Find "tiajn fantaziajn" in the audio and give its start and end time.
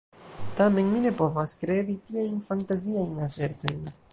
2.09-3.25